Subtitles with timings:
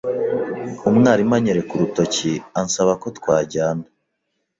[0.89, 3.85] Umwarimu anyereka urutoki ansaba ko twajyana.